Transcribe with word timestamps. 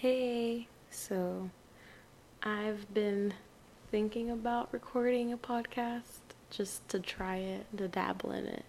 Hey, 0.00 0.68
so 0.90 1.50
I've 2.44 2.94
been 2.94 3.34
thinking 3.90 4.30
about 4.30 4.68
recording 4.70 5.32
a 5.32 5.36
podcast 5.36 6.20
just 6.50 6.88
to 6.90 7.00
try 7.00 7.38
it, 7.38 7.66
to 7.76 7.88
dabble 7.88 8.30
in 8.30 8.46
it. 8.46 8.64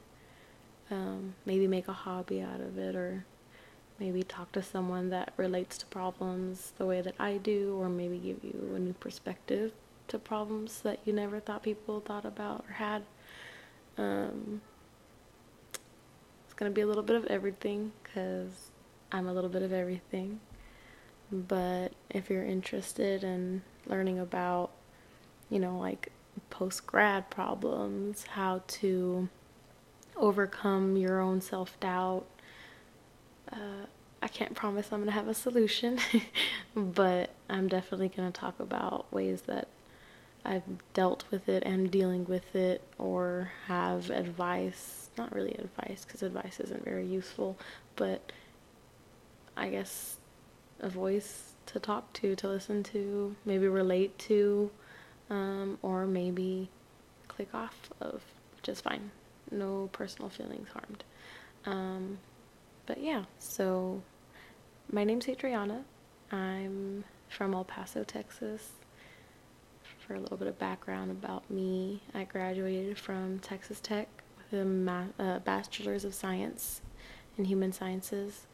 Um, 0.89 1.35
maybe 1.45 1.67
make 1.67 1.87
a 1.87 1.93
hobby 1.93 2.41
out 2.41 2.61
of 2.61 2.79
it, 2.79 2.95
or 2.95 3.25
maybe 3.99 4.23
talk 4.23 4.51
to 4.53 4.63
someone 4.63 5.11
that 5.11 5.33
relates 5.37 5.77
to 5.77 5.85
problems 5.85 6.73
the 6.79 6.87
way 6.87 6.99
that 6.99 7.13
I 7.19 7.37
do, 7.37 7.77
or 7.79 7.89
maybe 7.89 8.17
give 8.17 8.43
you 8.43 8.73
a 8.75 8.79
new 8.79 8.93
perspective 8.93 9.71
to 10.07 10.17
problems 10.17 10.81
that 10.81 10.97
you 11.05 11.13
never 11.13 11.39
thought 11.39 11.61
people 11.61 11.99
thought 11.99 12.25
about 12.25 12.65
or 12.67 12.73
had. 12.73 13.03
Um, 13.99 14.61
it's 16.45 16.55
gonna 16.55 16.71
be 16.71 16.81
a 16.81 16.87
little 16.87 17.03
bit 17.03 17.17
of 17.17 17.25
everything 17.27 17.91
because 18.01 18.71
I'm 19.11 19.27
a 19.27 19.33
little 19.33 19.51
bit 19.51 19.61
of 19.61 19.71
everything. 19.71 20.39
But 21.31 21.93
if 22.09 22.29
you're 22.29 22.45
interested 22.45 23.23
in 23.23 23.61
learning 23.85 24.19
about, 24.19 24.71
you 25.49 25.59
know, 25.59 25.77
like 25.77 26.11
post 26.49 26.87
grad 26.87 27.29
problems, 27.29 28.25
how 28.31 28.63
to 28.67 29.29
overcome 30.15 30.97
your 30.97 31.19
own 31.19 31.41
self 31.41 31.79
doubt, 31.79 32.25
uh, 33.51 33.85
I 34.21 34.27
can't 34.27 34.55
promise 34.55 34.87
I'm 34.91 34.99
going 34.99 35.07
to 35.07 35.13
have 35.13 35.27
a 35.27 35.33
solution, 35.33 35.99
but 36.75 37.29
I'm 37.49 37.67
definitely 37.67 38.09
going 38.09 38.31
to 38.31 38.37
talk 38.37 38.59
about 38.59 39.11
ways 39.13 39.43
that 39.43 39.67
I've 40.43 40.63
dealt 40.93 41.25
with 41.31 41.47
it 41.47 41.63
and 41.63 41.91
dealing 41.91 42.25
with 42.25 42.55
it, 42.55 42.81
or 42.97 43.51
have 43.67 44.09
advice. 44.09 45.09
Not 45.17 45.33
really 45.33 45.53
advice, 45.53 46.05
because 46.05 46.23
advice 46.23 46.59
isn't 46.59 46.83
very 46.83 47.05
useful, 47.05 47.57
but 47.95 48.31
I 49.55 49.69
guess 49.69 50.18
a 50.79 50.89
voice 50.89 51.53
to 51.67 51.79
talk 51.79 52.11
to, 52.13 52.35
to 52.35 52.47
listen 52.47 52.83
to, 52.83 53.35
maybe 53.45 53.67
relate 53.67 54.17
to, 54.19 54.71
um, 55.29 55.77
or 55.81 56.05
maybe 56.05 56.69
click 57.27 57.53
off 57.53 57.89
of, 58.01 58.21
which 58.55 58.69
is 58.69 58.81
fine. 58.81 59.11
No 59.51 59.89
personal 59.91 60.29
feelings 60.29 60.69
harmed. 60.69 61.03
Um, 61.65 62.17
but 62.85 63.01
yeah, 63.01 63.25
so 63.39 64.01
my 64.91 65.03
name's 65.03 65.27
Adriana. 65.27 65.83
I'm 66.31 67.03
from 67.29 67.53
El 67.53 67.63
Paso, 67.63 68.03
Texas. 68.03 68.71
For 70.07 70.15
a 70.15 70.19
little 70.19 70.37
bit 70.37 70.47
of 70.47 70.57
background 70.57 71.11
about 71.11 71.49
me, 71.51 72.01
I 72.15 72.23
graduated 72.23 72.97
from 72.97 73.39
Texas 73.39 73.79
Tech 73.79 74.07
with 74.37 74.59
a 74.59 74.65
ma- 74.65 75.05
uh, 75.19 75.39
Bachelor's 75.39 76.03
of 76.03 76.15
Science 76.15 76.81
in 77.37 77.45
Human 77.45 77.71
Sciences, 77.71 78.47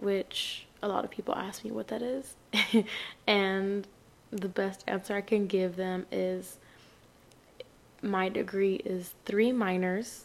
which 0.00 0.66
a 0.82 0.88
lot 0.88 1.04
of 1.04 1.10
people 1.10 1.34
ask 1.34 1.64
me 1.64 1.70
what 1.70 1.88
that 1.88 2.02
is. 2.02 2.36
and 3.26 3.86
the 4.30 4.48
best 4.48 4.84
answer 4.86 5.14
I 5.14 5.20
can 5.20 5.46
give 5.46 5.76
them 5.76 6.06
is 6.10 6.58
my 8.02 8.28
degree 8.28 8.76
is 8.76 9.14
three 9.24 9.52
minors 9.52 10.24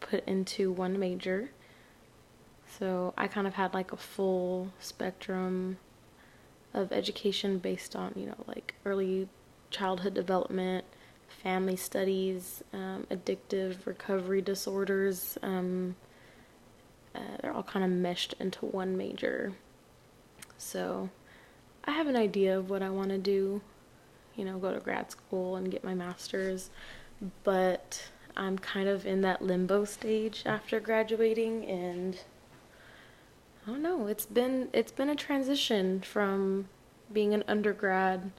put 0.00 0.26
into 0.26 0.72
one 0.72 0.98
major. 0.98 1.50
So 2.78 3.12
I 3.16 3.26
kind 3.26 3.46
of 3.46 3.54
had 3.54 3.74
like 3.74 3.92
a 3.92 3.96
full 3.96 4.72
spectrum 4.78 5.78
of 6.74 6.92
education 6.92 7.58
based 7.58 7.96
on, 7.96 8.12
you 8.14 8.26
know, 8.26 8.44
like 8.46 8.74
early 8.84 9.28
childhood 9.70 10.14
development, 10.14 10.84
family 11.42 11.76
studies, 11.76 12.62
um, 12.72 13.06
addictive 13.10 13.86
recovery 13.86 14.42
disorders, 14.42 15.38
um, 15.42 15.96
uh, 17.14 17.20
they're 17.40 17.52
all 17.52 17.62
kind 17.62 17.84
of 17.84 17.90
meshed 17.90 18.34
into 18.38 18.66
one 18.66 18.96
major. 18.96 19.52
So 20.56 21.08
I 21.84 21.92
have 21.92 22.06
an 22.06 22.16
idea 22.16 22.58
of 22.58 22.70
what 22.70 22.82
I 22.82 22.90
want 22.90 23.10
to 23.10 23.18
do, 23.18 23.60
you 24.36 24.44
know, 24.44 24.58
go 24.58 24.72
to 24.72 24.80
grad 24.80 25.10
school 25.10 25.56
and 25.56 25.70
get 25.70 25.84
my 25.84 25.94
master's, 25.94 26.70
but 27.44 28.10
I'm 28.36 28.58
kind 28.58 28.88
of 28.88 29.06
in 29.06 29.20
that 29.22 29.42
limbo 29.42 29.84
stage 29.84 30.42
after 30.46 30.80
graduating 30.80 31.64
and 31.64 32.18
I 33.66 33.70
don't 33.70 33.82
know, 33.82 34.06
it's 34.06 34.26
been 34.26 34.68
it's 34.72 34.92
been 34.92 35.10
a 35.10 35.16
transition 35.16 36.00
from 36.00 36.68
being 37.12 37.34
an 37.34 37.44
undergrad 37.46 38.30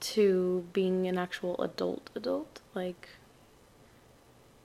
to 0.00 0.66
being 0.72 1.06
an 1.06 1.16
actual 1.16 1.60
adult 1.62 2.10
adult 2.14 2.60
like 2.74 3.08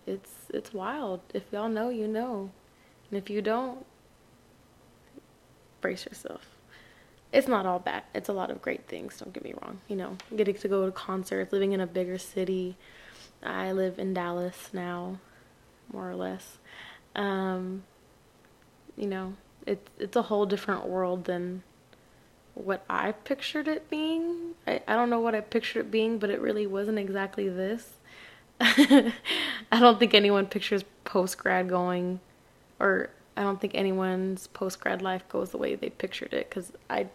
it's 0.08 0.32
it's 0.54 0.74
wild. 0.74 1.22
If 1.34 1.44
y'all 1.52 1.70
know, 1.70 1.90
you 1.90 2.08
know. 2.08 2.52
And 3.10 3.18
if 3.18 3.30
you 3.30 3.42
don't, 3.42 3.86
brace 5.82 6.06
yourself. 6.06 6.42
It's 7.32 7.48
not 7.48 7.66
all 7.66 7.80
bad. 7.80 8.04
It's 8.14 8.30
a 8.30 8.34
lot 8.34 8.52
of 8.52 8.62
great 8.62 8.88
things, 8.88 9.20
don't 9.20 9.34
get 9.34 9.44
me 9.44 9.54
wrong. 9.62 9.80
You 9.88 9.98
know, 9.98 10.18
getting 10.36 10.56
to 10.56 10.68
go 10.68 10.86
to 10.86 10.92
concerts, 10.92 11.52
living 11.52 11.74
in 11.74 11.82
a 11.82 11.88
bigger 11.88 12.18
city. 12.18 12.78
I 13.44 13.72
live 13.72 14.00
in 14.00 14.14
Dallas 14.14 14.70
now, 14.74 15.20
more 15.92 16.10
or 16.10 16.16
less. 16.16 16.58
Um, 17.16 17.84
you 18.96 19.08
know, 19.08 19.36
it's 19.66 19.90
it's 20.00 20.16
a 20.16 20.24
whole 20.24 20.46
different 20.46 20.88
world 20.88 21.26
than 21.26 21.64
what 22.54 22.84
I 22.90 23.12
pictured 23.12 23.68
it 23.68 23.90
being. 23.90 24.56
I, 24.66 24.82
I 24.88 24.96
don't 24.96 25.10
know 25.10 25.20
what 25.20 25.36
I 25.36 25.42
pictured 25.42 25.82
it 25.82 25.92
being, 25.92 26.18
but 26.18 26.30
it 26.30 26.42
really 26.42 26.66
wasn't 26.66 26.98
exactly 26.98 27.50
this. 27.50 27.94
I 28.60 29.14
don't 29.72 30.00
think 30.00 30.14
anyone 30.14 30.48
pictures 30.48 30.84
post 31.04 31.38
grad 31.38 31.70
going 31.70 32.20
or 32.80 33.10
I 33.36 33.42
don't 33.42 33.60
think 33.60 33.76
anyone's 33.76 34.48
post 34.48 34.80
grad 34.80 35.02
life 35.02 35.28
goes 35.30 35.52
the 35.52 35.58
way 35.58 35.76
they 35.76 35.90
pictured 35.90 36.34
it 36.34 36.50
because 36.50 36.72
I, 36.90 37.08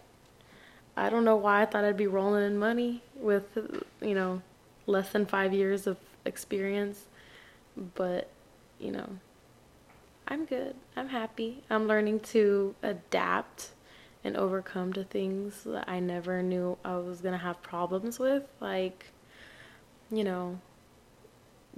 I 0.97 1.11
don't 1.11 1.25
know 1.25 1.37
why 1.37 1.62
I 1.62 1.67
thought 1.67 1.84
I'd 1.84 1.97
be 1.97 2.06
rolling 2.06 2.45
in 2.45 2.59
money 2.59 3.03
with, 3.17 3.59
you 4.01 4.15
know, 4.15 4.43
less 4.87 5.11
than 5.11 5.27
five 5.27 5.53
years 5.53 5.87
of 5.87 5.97
experience, 6.25 7.06
but 7.95 8.28
you 8.78 8.91
know, 8.91 9.09
I'm 10.28 10.45
good. 10.45 10.75
I'm 10.97 11.09
happy. 11.09 11.62
I'm 11.71 11.87
learning 11.87 12.21
to 12.21 12.75
adapt 12.83 13.71
and 14.25 14.37
overcome 14.37 14.93
to 14.93 15.05
things 15.05 15.65
that 15.65 15.89
I 15.89 16.01
never 16.01 16.43
knew 16.43 16.78
I 16.84 16.97
was 16.97 17.21
gonna 17.21 17.39
have 17.39 17.62
problems 17.62 18.19
with, 18.19 18.45
like, 18.61 19.06
you 20.11 20.25
know, 20.25 20.59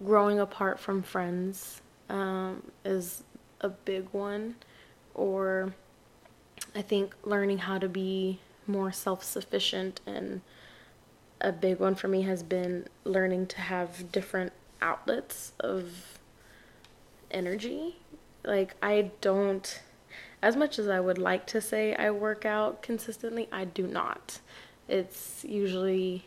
growing 0.03 0.41
apart 0.41 0.81
from 0.81 1.03
friends 1.03 1.81
um, 2.09 2.62
is 2.84 3.23
a 3.64 3.70
big 3.70 4.06
one, 4.12 4.56
or 5.14 5.75
I 6.75 6.82
think 6.82 7.14
learning 7.25 7.58
how 7.58 7.78
to 7.78 7.88
be 7.88 8.41
more 8.66 8.92
self 8.92 9.25
sufficient 9.25 10.00
and 10.06 10.42
a 11.41 11.50
big 11.50 11.80
one 11.80 11.94
for 11.94 12.08
me 12.08 12.22
has 12.22 12.42
been 12.42 12.86
learning 13.04 13.47
to 13.47 13.60
have 13.60 14.12
different 14.12 14.52
outlets 14.80 15.52
of 15.58 16.19
energy. 17.30 17.97
Like, 18.44 18.76
I 18.82 19.10
don't, 19.20 19.81
as 20.42 20.56
much 20.56 20.78
as 20.78 20.88
I 20.88 21.00
would 21.00 21.19
like 21.19 21.46
to 21.48 21.60
say 21.60 21.94
I 21.94 22.10
work 22.10 22.44
out 22.44 22.82
consistently, 22.82 23.48
I 23.50 23.64
do 23.64 23.86
not. 23.86 24.41
It's 24.88 25.44
usually 25.48 26.26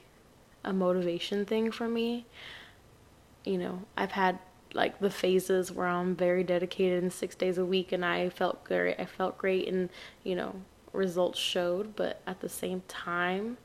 a 0.64 0.74
motivation 0.74 1.46
thing 1.46 1.72
for 1.72 1.88
me. 1.88 2.26
You 3.46 3.60
know, 3.60 3.82
I've 3.96 4.12
had 4.12 4.40
like 4.78 5.00
the 5.00 5.10
phases 5.10 5.72
where 5.72 5.88
I'm 5.88 6.16
very 6.16 6.44
dedicated 6.44 7.02
and 7.02 7.12
six 7.12 7.36
days 7.36 7.58
a 7.58 7.66
week 7.66 7.92
and 7.92 8.06
I 8.06 8.30
felt 8.30 8.64
great 8.64 9.00
I 9.00 9.06
felt 9.06 9.38
great 9.38 9.68
and 9.68 9.90
you 10.24 10.36
know 10.36 10.56
results 10.94 11.40
showed. 11.40 11.96
But 11.96 12.22
at 12.28 12.40
the 12.40 12.48
same 12.48 12.84
time 12.88 13.58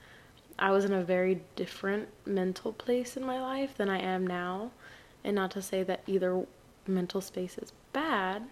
I 0.58 0.70
was 0.70 0.84
in 0.84 0.92
a 0.92 1.04
very 1.04 1.42
different 1.54 2.08
mental 2.26 2.72
place 2.72 3.16
in 3.16 3.24
my 3.24 3.40
life 3.40 3.76
than 3.76 3.90
I 3.90 4.00
am 4.00 4.26
now. 4.26 4.72
And 5.22 5.36
not 5.36 5.52
to 5.52 5.62
say 5.62 5.82
that 5.84 6.02
either 6.06 6.46
mental 6.86 7.20
space 7.20 7.58
is 7.58 7.72
bad. 7.92 8.44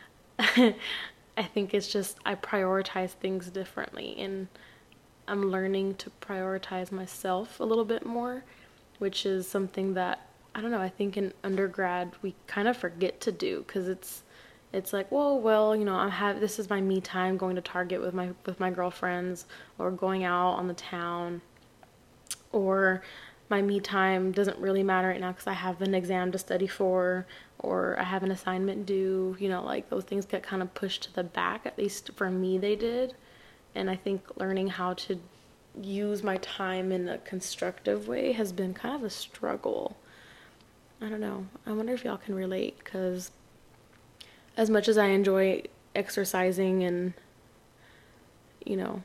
I 0.38 1.42
think 1.54 1.72
it's 1.72 1.90
just 1.90 2.18
I 2.26 2.34
prioritize 2.34 3.10
things 3.10 3.48
differently 3.48 4.16
and 4.18 4.48
I'm 5.28 5.50
learning 5.50 5.94
to 5.96 6.10
prioritize 6.20 6.90
myself 6.90 7.60
a 7.60 7.64
little 7.64 7.84
bit 7.84 8.04
more 8.04 8.42
which 8.98 9.24
is 9.24 9.46
something 9.48 9.94
that 9.94 10.27
I 10.58 10.60
don't 10.60 10.72
know, 10.72 10.80
I 10.80 10.88
think 10.88 11.16
in 11.16 11.32
undergrad 11.44 12.14
we 12.20 12.34
kind 12.48 12.66
of 12.66 12.76
forget 12.76 13.20
to 13.20 13.30
do 13.30 13.62
cuz 13.68 13.86
it's 13.86 14.24
it's 14.72 14.92
like, 14.92 15.10
well, 15.12 15.38
well, 15.38 15.76
you 15.76 15.84
know, 15.84 15.94
I 15.94 16.08
have 16.08 16.40
this 16.40 16.58
is 16.58 16.68
my 16.68 16.80
me 16.80 17.00
time 17.00 17.36
going 17.36 17.54
to 17.54 17.62
Target 17.62 18.00
with 18.00 18.12
my 18.12 18.30
with 18.44 18.58
my 18.58 18.68
girlfriends 18.72 19.46
or 19.78 19.92
going 19.92 20.24
out 20.24 20.54
on 20.54 20.66
the 20.66 20.74
town 20.74 21.42
or 22.50 23.02
my 23.48 23.62
me 23.62 23.78
time 23.78 24.32
doesn't 24.32 24.58
really 24.58 24.82
matter 24.82 25.06
right 25.06 25.20
now 25.20 25.32
cuz 25.32 25.46
I 25.46 25.52
have 25.52 25.80
an 25.80 25.94
exam 25.94 26.32
to 26.32 26.38
study 26.38 26.66
for 26.66 27.24
or 27.60 27.96
I 27.96 28.02
have 28.02 28.24
an 28.24 28.32
assignment 28.32 28.84
due, 28.84 29.36
you 29.38 29.48
know, 29.48 29.62
like 29.62 29.88
those 29.90 30.02
things 30.02 30.26
get 30.26 30.42
kind 30.42 30.60
of 30.60 30.74
pushed 30.74 31.04
to 31.04 31.14
the 31.14 31.22
back 31.22 31.66
at 31.66 31.78
least 31.78 32.10
for 32.16 32.30
me 32.30 32.58
they 32.58 32.74
did. 32.74 33.14
And 33.76 33.88
I 33.88 33.94
think 33.94 34.36
learning 34.36 34.70
how 34.70 34.94
to 34.94 35.20
use 35.80 36.24
my 36.24 36.36
time 36.38 36.90
in 36.90 37.08
a 37.08 37.18
constructive 37.18 38.08
way 38.08 38.32
has 38.32 38.52
been 38.52 38.74
kind 38.74 38.96
of 38.96 39.04
a 39.04 39.10
struggle 39.10 39.96
I 41.00 41.08
don't 41.08 41.20
know. 41.20 41.46
I 41.66 41.72
wonder 41.72 41.92
if 41.92 42.04
y'all 42.04 42.16
can 42.16 42.34
relate 42.34 42.78
because 42.78 43.30
as 44.56 44.68
much 44.68 44.88
as 44.88 44.98
I 44.98 45.06
enjoy 45.06 45.62
exercising 45.94 46.82
and, 46.82 47.14
you 48.64 48.76
know, 48.76 49.02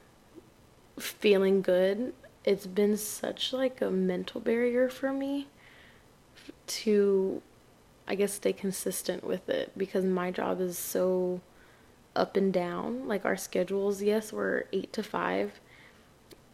feeling 0.97 1.61
good, 1.61 2.13
it's 2.43 2.67
been 2.67 2.97
such 2.97 3.53
like 3.53 3.81
a 3.81 3.91
mental 3.91 4.41
barrier 4.41 4.89
for 4.89 5.13
me 5.13 5.47
to 6.65 7.41
I 8.07 8.15
guess 8.15 8.33
stay 8.33 8.53
consistent 8.53 9.23
with 9.23 9.47
it 9.49 9.71
because 9.77 10.03
my 10.03 10.29
job 10.31 10.59
is 10.59 10.77
so 10.77 11.41
up 12.15 12.35
and 12.35 12.51
down. 12.51 13.07
Like 13.07 13.25
our 13.25 13.37
schedules, 13.37 14.01
yes, 14.01 14.33
we're 14.33 14.65
8 14.73 14.91
to 14.93 15.03
5 15.03 15.59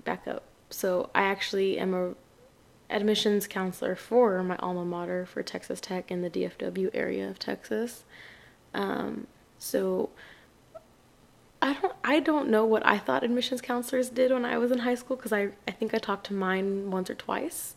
back 0.04 0.28
up. 0.28 0.44
So 0.70 1.10
I 1.16 1.24
actually 1.24 1.80
am 1.80 1.94
a 1.94 2.14
admissions 2.90 3.48
counselor 3.48 3.96
for 3.96 4.42
my 4.44 4.56
alma 4.58 4.86
mater 4.86 5.26
for 5.26 5.44
Texas 5.44 5.80
Tech 5.80 6.10
in 6.12 6.22
the 6.22 6.30
DFW 6.30 6.90
area 6.94 7.30
of 7.30 7.40
Texas. 7.40 8.04
Um, 8.74 9.28
so 9.58 10.10
I 11.62 11.74
don't 11.74 11.94
I 12.04 12.20
don't 12.20 12.50
know 12.50 12.66
what 12.66 12.86
I 12.86 12.98
thought 12.98 13.24
admissions 13.24 13.62
counselors 13.62 14.10
did 14.10 14.32
when 14.32 14.46
I 14.46 14.58
was 14.58 14.72
in 14.72 14.80
high 14.80 14.96
school 14.96 15.18
because 15.18 15.34
I 15.34 15.50
I 15.68 15.72
think 15.72 15.94
I 15.94 15.98
talked 15.98 16.28
to 16.28 16.34
mine 16.34 16.90
once 16.90 17.10
or 17.10 17.16
twice, 17.16 17.76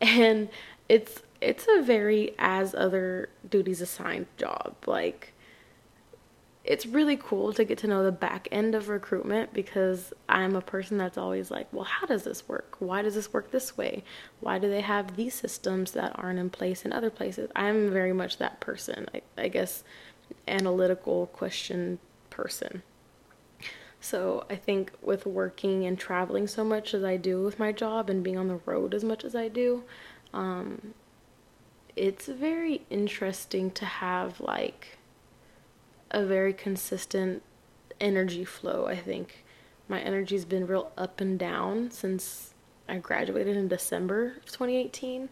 and 0.00 0.48
it's 0.88 1.22
it's 1.40 1.66
a 1.68 1.82
very 1.82 2.34
as 2.38 2.74
other 2.74 3.28
duties 3.48 3.80
assigned 3.80 4.26
job 4.36 4.74
like 4.86 5.32
it's 6.66 6.84
really 6.84 7.16
cool 7.16 7.52
to 7.52 7.64
get 7.64 7.78
to 7.78 7.86
know 7.86 8.02
the 8.02 8.10
back 8.10 8.48
end 8.50 8.74
of 8.74 8.88
recruitment 8.88 9.52
because 9.52 10.12
I'm 10.28 10.56
a 10.56 10.60
person 10.60 10.98
that's 10.98 11.16
always 11.16 11.50
like, 11.50 11.72
well, 11.72 11.84
how 11.84 12.06
does 12.06 12.24
this 12.24 12.48
work? 12.48 12.76
Why 12.80 13.02
does 13.02 13.14
this 13.14 13.32
work 13.32 13.52
this 13.52 13.76
way? 13.76 14.02
Why 14.40 14.58
do 14.58 14.68
they 14.68 14.80
have 14.80 15.14
these 15.14 15.34
systems 15.34 15.92
that 15.92 16.12
aren't 16.16 16.40
in 16.40 16.50
place 16.50 16.84
in 16.84 16.92
other 16.92 17.08
places? 17.08 17.50
I'm 17.54 17.90
very 17.90 18.12
much 18.12 18.38
that 18.38 18.58
person, 18.58 19.08
I, 19.14 19.22
I 19.38 19.48
guess, 19.48 19.84
analytical 20.48 21.28
question 21.28 22.00
person. 22.30 22.82
So 24.00 24.44
I 24.50 24.56
think 24.56 24.92
with 25.02 25.24
working 25.24 25.86
and 25.86 25.96
traveling 25.96 26.48
so 26.48 26.64
much 26.64 26.94
as 26.94 27.04
I 27.04 27.16
do 27.16 27.42
with 27.42 27.60
my 27.60 27.70
job 27.70 28.10
and 28.10 28.24
being 28.24 28.38
on 28.38 28.48
the 28.48 28.60
road 28.66 28.92
as 28.92 29.04
much 29.04 29.24
as 29.24 29.36
I 29.36 29.48
do, 29.48 29.84
um, 30.34 30.94
it's 31.94 32.26
very 32.26 32.82
interesting 32.90 33.70
to 33.70 33.84
have 33.84 34.40
like 34.40 34.98
a 36.10 36.24
very 36.24 36.52
consistent 36.52 37.42
energy 38.00 38.44
flow. 38.44 38.86
I 38.86 38.96
think 38.96 39.44
my 39.88 40.00
energy's 40.00 40.44
been 40.44 40.66
real 40.66 40.92
up 40.96 41.20
and 41.20 41.38
down 41.38 41.90
since 41.90 42.54
I 42.88 42.98
graduated 42.98 43.56
in 43.56 43.68
December 43.68 44.34
of 44.38 44.46
2018. 44.46 45.28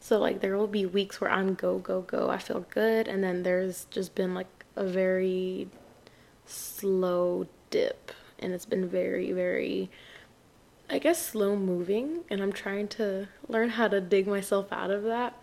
So 0.00 0.18
like 0.18 0.40
there 0.40 0.56
will 0.56 0.66
be 0.66 0.86
weeks 0.86 1.20
where 1.20 1.30
I'm 1.30 1.54
go 1.54 1.78
go 1.78 2.02
go. 2.02 2.30
I 2.30 2.38
feel 2.38 2.66
good 2.70 3.08
and 3.08 3.22
then 3.22 3.42
there's 3.42 3.86
just 3.90 4.14
been 4.14 4.34
like 4.34 4.64
a 4.76 4.84
very 4.84 5.68
slow 6.46 7.46
dip 7.68 8.12
and 8.38 8.52
it's 8.52 8.64
been 8.64 8.88
very 8.88 9.30
very 9.32 9.90
I 10.88 10.98
guess 10.98 11.24
slow 11.24 11.54
moving 11.54 12.24
and 12.30 12.42
I'm 12.42 12.52
trying 12.52 12.88
to 12.88 13.28
learn 13.46 13.70
how 13.70 13.88
to 13.88 14.00
dig 14.00 14.26
myself 14.26 14.72
out 14.72 14.90
of 14.90 15.04
that. 15.04 15.36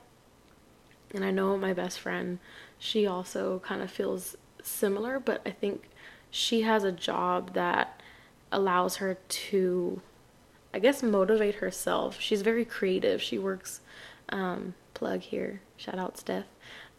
And 1.14 1.24
I 1.24 1.32
know 1.32 1.58
my 1.58 1.72
best 1.72 2.00
friend, 2.00 2.40
she 2.78 3.08
also 3.08 3.60
kind 3.60 3.82
of 3.82 3.90
feels 3.90 4.36
similar, 4.68 5.20
but 5.20 5.42
I 5.46 5.52
think 5.52 5.90
she 6.30 6.62
has 6.62 6.84
a 6.84 6.92
job 6.92 7.54
that 7.54 8.02
allows 8.52 8.98
her 8.98 9.18
to, 9.28 10.02
I 10.74 10.80
guess, 10.80 11.04
motivate 11.04 11.56
herself. 11.56 12.20
She's 12.20 12.42
very 12.42 12.66
creative. 12.66 13.22
She 13.22 13.38
works, 13.38 13.82
um, 14.30 14.76
plug 14.94 15.22
here, 15.22 15.62
shout 15.78 16.00
out 16.00 16.18
Steph. 16.18 16.46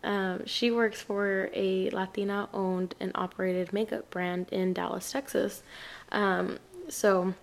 Um, 0.05 0.47
she 0.47 0.71
works 0.71 1.01
for 1.01 1.51
a 1.53 1.91
Latina 1.91 2.49
owned 2.55 2.95
and 3.01 3.11
operated 3.15 3.73
makeup 3.73 4.09
brand 4.11 4.49
in 4.51 4.73
Dallas, 4.73 5.11
Texas. 5.11 5.63
Um, 6.13 6.59
so 6.89 7.35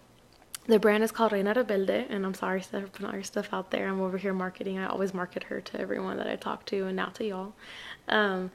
the 0.67 0.79
brand 0.79 1.03
is 1.03 1.11
called 1.11 1.31
Reina 1.31 1.53
Rebelde, 1.53 2.05
and 2.09 2.25
I'm 2.25 2.33
sorry 2.33 2.61
for 2.61 2.81
putting 2.81 3.05
all 3.05 3.13
your 3.13 3.23
stuff 3.23 3.49
out 3.51 3.71
there. 3.71 3.87
I'm 3.87 4.01
over 4.01 4.17
here 4.17 4.33
marketing. 4.33 4.79
I 4.79 4.87
always 4.87 5.13
market 5.13 5.43
her 5.43 5.61
to 5.61 5.79
everyone 5.79 6.17
that 6.17 6.27
I 6.27 6.37
talk 6.37 6.65
to, 6.67 6.87
and 6.87 6.95
now 6.95 7.07
to 7.07 7.25
y'all. 7.25 7.53
Um, 8.07 8.51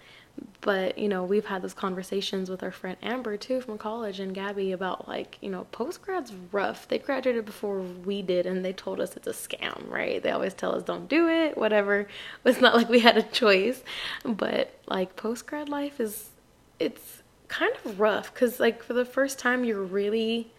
but 0.60 0.98
you 0.98 1.08
know 1.08 1.24
we've 1.24 1.46
had 1.46 1.62
those 1.62 1.74
conversations 1.74 2.50
with 2.50 2.62
our 2.62 2.70
friend 2.70 2.96
amber 3.02 3.36
too 3.36 3.60
from 3.60 3.78
college 3.78 4.20
and 4.20 4.34
gabby 4.34 4.72
about 4.72 5.08
like 5.08 5.38
you 5.40 5.50
know 5.50 5.64
post 5.72 6.02
grad's 6.02 6.32
rough. 6.52 6.88
They 6.88 6.98
graduated 6.98 7.44
before 7.44 7.80
we 7.80 8.22
did 8.22 8.46
and 8.46 8.64
they 8.64 8.72
told 8.72 9.00
us 9.00 9.16
it's 9.16 9.26
a 9.26 9.32
scam 9.32 9.88
right? 9.90 10.22
They 10.22 10.30
always 10.30 10.54
tell 10.54 10.74
us 10.74 10.82
don't 10.82 11.08
do 11.08 11.28
it 11.28 11.56
whatever. 11.56 12.06
It's 12.44 12.60
not 12.60 12.74
like 12.74 12.88
we 12.88 13.00
had 13.00 13.16
a 13.16 13.22
choice. 13.22 13.82
But 14.24 14.74
like 14.86 15.16
post 15.16 15.46
grad 15.46 15.68
life 15.68 16.00
is 16.00 16.30
it's 16.78 17.22
kind 17.48 17.72
of 17.84 18.00
rough 18.00 18.32
because 18.32 18.60
like 18.60 18.82
for 18.82 18.94
the 18.94 19.04
first 19.04 19.38
time 19.38 19.64
you're 19.64 19.82
really 19.82 20.52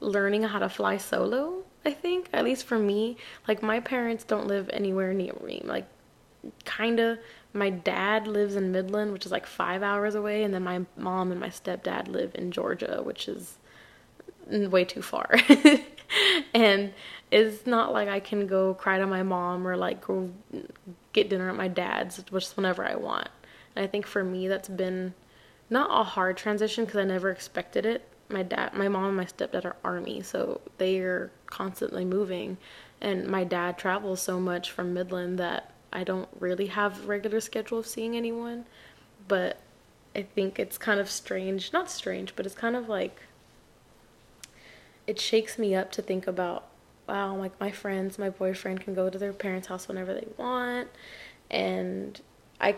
learning 0.00 0.42
how 0.44 0.58
to 0.58 0.68
fly 0.68 0.96
solo 0.96 1.64
i 1.84 1.90
think 1.90 2.28
at 2.32 2.44
least 2.44 2.66
for 2.66 2.78
me. 2.78 3.16
Like 3.48 3.62
my 3.62 3.80
parents 3.80 4.24
don't 4.24 4.46
live 4.46 4.68
anywhere 4.72 5.12
near 5.14 5.34
me. 5.44 5.62
Like 5.64 5.86
kind 6.64 7.00
of 7.00 7.18
my 7.52 7.70
dad 7.70 8.26
lives 8.26 8.54
in 8.54 8.72
Midland, 8.72 9.12
which 9.12 9.26
is 9.26 9.32
like 9.32 9.46
five 9.46 9.82
hours 9.82 10.14
away, 10.14 10.44
and 10.44 10.54
then 10.54 10.62
my 10.62 10.82
mom 10.96 11.32
and 11.32 11.40
my 11.40 11.48
stepdad 11.48 12.08
live 12.08 12.32
in 12.34 12.52
Georgia, 12.52 13.00
which 13.02 13.28
is 13.28 13.58
way 14.46 14.84
too 14.84 15.02
far. 15.02 15.34
and 16.54 16.92
it's 17.30 17.66
not 17.66 17.92
like 17.92 18.08
I 18.08 18.20
can 18.20 18.46
go 18.46 18.74
cry 18.74 18.98
to 18.98 19.06
my 19.06 19.22
mom 19.22 19.66
or 19.66 19.76
like 19.76 20.06
go 20.06 20.30
get 21.12 21.28
dinner 21.28 21.48
at 21.50 21.56
my 21.56 21.68
dad's 21.68 22.22
just 22.22 22.56
whenever 22.56 22.84
I 22.84 22.94
want. 22.94 23.28
And 23.74 23.84
I 23.84 23.88
think 23.88 24.06
for 24.06 24.22
me, 24.22 24.48
that's 24.48 24.68
been 24.68 25.14
not 25.68 25.88
a 25.90 26.04
hard 26.04 26.36
transition 26.36 26.84
because 26.84 26.98
I 26.98 27.04
never 27.04 27.30
expected 27.30 27.86
it. 27.86 28.06
My 28.28 28.42
dad, 28.44 28.74
my 28.74 28.88
mom, 28.88 29.06
and 29.06 29.16
my 29.16 29.24
stepdad 29.24 29.64
are 29.64 29.76
army, 29.82 30.22
so 30.22 30.60
they 30.78 31.00
are 31.00 31.32
constantly 31.46 32.04
moving, 32.04 32.58
and 33.00 33.26
my 33.26 33.42
dad 33.42 33.76
travels 33.76 34.20
so 34.22 34.38
much 34.38 34.70
from 34.70 34.94
Midland 34.94 35.36
that 35.40 35.72
I 35.92 36.04
don't 36.04 36.28
really 36.38 36.66
have 36.66 37.08
regular 37.08 37.40
schedule 37.40 37.78
of 37.78 37.86
seeing 37.86 38.16
anyone, 38.16 38.66
but 39.28 39.58
I 40.14 40.22
think 40.22 40.58
it's 40.58 40.78
kind 40.78 41.00
of 41.00 41.10
strange, 41.10 41.72
not 41.72 41.90
strange, 41.90 42.34
but 42.36 42.46
it's 42.46 42.54
kind 42.54 42.76
of 42.76 42.88
like 42.88 43.22
it 45.06 45.18
shakes 45.20 45.58
me 45.58 45.74
up 45.74 45.90
to 45.92 46.02
think 46.02 46.26
about 46.26 46.66
wow, 47.08 47.34
like 47.34 47.58
my 47.58 47.72
friends, 47.72 48.20
my 48.20 48.30
boyfriend 48.30 48.80
can 48.82 48.94
go 48.94 49.10
to 49.10 49.18
their 49.18 49.32
parents' 49.32 49.66
house 49.66 49.88
whenever 49.88 50.14
they 50.14 50.28
want 50.36 50.88
and 51.50 52.20
I 52.60 52.76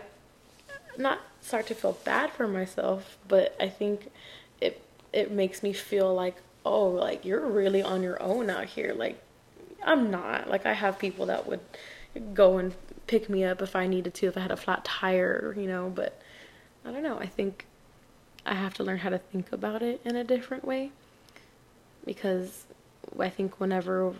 not 0.97 1.19
start 1.41 1.67
to 1.67 1.75
feel 1.75 1.97
bad 2.03 2.31
for 2.31 2.47
myself, 2.47 3.17
but 3.27 3.55
I 3.59 3.69
think 3.69 4.11
it 4.61 4.81
it 5.11 5.31
makes 5.31 5.61
me 5.61 5.73
feel 5.73 6.13
like 6.13 6.35
oh, 6.65 6.87
like 6.87 7.25
you're 7.25 7.45
really 7.45 7.81
on 7.81 8.01
your 8.03 8.21
own 8.21 8.49
out 8.49 8.65
here. 8.65 8.93
Like 8.93 9.21
I'm 9.83 10.09
not. 10.11 10.49
Like 10.49 10.65
I 10.65 10.73
have 10.73 10.97
people 10.99 11.25
that 11.27 11.47
would 11.47 11.59
go 12.33 12.57
and 12.57 12.73
pick 13.07 13.29
me 13.29 13.43
up 13.43 13.61
if 13.61 13.75
I 13.75 13.87
needed 13.87 14.13
to, 14.15 14.27
if 14.27 14.37
I 14.37 14.41
had 14.41 14.51
a 14.51 14.57
flat 14.57 14.85
tire, 14.85 15.53
you 15.57 15.67
know, 15.67 15.91
but 15.93 16.21
I 16.85 16.91
don't 16.91 17.03
know. 17.03 17.19
I 17.19 17.27
think 17.27 17.65
I 18.45 18.55
have 18.55 18.73
to 18.75 18.83
learn 18.83 18.99
how 18.99 19.09
to 19.09 19.17
think 19.17 19.51
about 19.51 19.81
it 19.81 20.01
in 20.03 20.15
a 20.15 20.23
different 20.23 20.65
way 20.65 20.91
because 22.05 22.65
I 23.19 23.29
think 23.29 23.59
whenever 23.59 24.13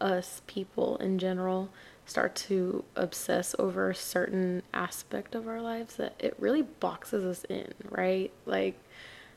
us 0.00 0.42
people 0.46 0.96
in 0.98 1.18
general 1.18 1.70
start 2.06 2.34
to 2.34 2.84
obsess 2.96 3.54
over 3.58 3.88
a 3.88 3.94
certain 3.94 4.62
aspect 4.74 5.34
of 5.34 5.48
our 5.48 5.60
lives 5.60 5.96
that 5.96 6.14
it 6.18 6.34
really 6.38 6.62
boxes 6.62 7.24
us 7.24 7.44
in, 7.44 7.72
right? 7.88 8.30
Like 8.44 8.78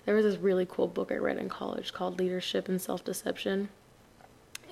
there 0.05 0.15
was 0.15 0.25
this 0.25 0.37
really 0.37 0.65
cool 0.69 0.87
book 0.87 1.11
I 1.11 1.15
read 1.15 1.37
in 1.37 1.47
college 1.47 1.93
called 1.93 2.19
Leadership 2.19 2.67
and 2.67 2.81
Self-Deception. 2.81 3.69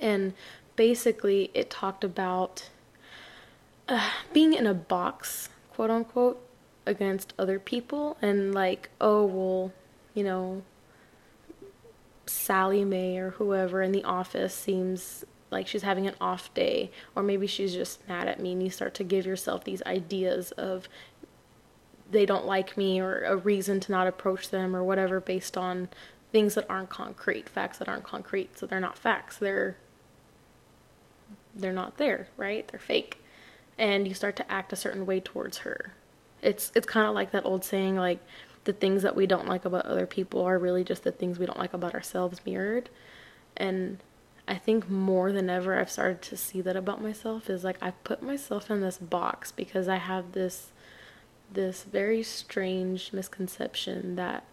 And 0.00 0.34
basically 0.76 1.50
it 1.54 1.70
talked 1.70 2.04
about 2.04 2.68
uh, 3.88 4.10
being 4.32 4.52
in 4.52 4.66
a 4.66 4.74
box, 4.74 5.48
quote 5.72 5.90
unquote, 5.90 6.42
against 6.84 7.34
other 7.38 7.58
people 7.58 8.16
and 8.22 8.54
like, 8.54 8.90
oh, 9.00 9.24
well, 9.24 9.72
you 10.14 10.22
know, 10.22 10.62
Sally 12.26 12.84
Mae 12.84 13.18
or 13.18 13.30
whoever 13.30 13.82
in 13.82 13.92
the 13.92 14.04
office 14.04 14.54
seems 14.54 15.24
like 15.50 15.66
she's 15.66 15.82
having 15.82 16.06
an 16.06 16.14
off 16.20 16.52
day, 16.54 16.90
or 17.14 17.22
maybe 17.22 17.46
she's 17.46 17.72
just 17.72 18.06
mad 18.08 18.26
at 18.26 18.40
me, 18.40 18.52
and 18.52 18.62
you 18.62 18.70
start 18.70 18.94
to 18.94 19.04
give 19.04 19.24
yourself 19.26 19.62
these 19.62 19.82
ideas 19.84 20.50
of 20.52 20.88
they 22.10 22.26
don't 22.26 22.46
like 22.46 22.76
me 22.76 23.00
or 23.00 23.22
a 23.22 23.36
reason 23.36 23.80
to 23.80 23.92
not 23.92 24.06
approach 24.06 24.50
them 24.50 24.74
or 24.74 24.82
whatever 24.82 25.20
based 25.20 25.56
on 25.56 25.88
things 26.32 26.54
that 26.54 26.66
aren't 26.68 26.88
concrete, 26.88 27.48
facts 27.48 27.78
that 27.78 27.88
aren't 27.88 28.04
concrete. 28.04 28.58
So 28.58 28.66
they're 28.66 28.80
not 28.80 28.98
facts. 28.98 29.38
They're 29.38 29.76
they're 31.54 31.72
not 31.72 31.96
there, 31.96 32.28
right? 32.36 32.66
They're 32.68 32.80
fake 32.80 33.18
and 33.78 34.06
you 34.06 34.14
start 34.14 34.36
to 34.36 34.50
act 34.50 34.72
a 34.72 34.76
certain 34.76 35.06
way 35.06 35.20
towards 35.20 35.58
her. 35.58 35.94
It's 36.42 36.72
it's 36.74 36.86
kind 36.86 37.06
of 37.06 37.14
like 37.14 37.32
that 37.32 37.44
old 37.44 37.64
saying 37.64 37.96
like 37.96 38.20
the 38.64 38.72
things 38.72 39.02
that 39.02 39.16
we 39.16 39.26
don't 39.26 39.46
like 39.46 39.64
about 39.64 39.86
other 39.86 40.06
people 40.06 40.42
are 40.42 40.58
really 40.58 40.84
just 40.84 41.04
the 41.04 41.12
things 41.12 41.38
we 41.38 41.46
don't 41.46 41.58
like 41.58 41.72
about 41.72 41.94
ourselves 41.94 42.40
mirrored. 42.44 42.90
And 43.56 43.98
I 44.48 44.56
think 44.56 44.88
more 44.88 45.32
than 45.32 45.48
ever 45.50 45.78
I've 45.78 45.90
started 45.90 46.22
to 46.22 46.36
see 46.36 46.60
that 46.60 46.76
about 46.76 47.02
myself 47.02 47.48
is 47.48 47.64
like 47.64 47.78
I 47.80 47.90
put 47.90 48.22
myself 48.22 48.70
in 48.70 48.80
this 48.80 48.98
box 48.98 49.52
because 49.52 49.88
I 49.88 49.96
have 49.96 50.32
this 50.32 50.70
this 51.52 51.84
very 51.84 52.22
strange 52.22 53.12
misconception 53.12 54.16
that 54.16 54.44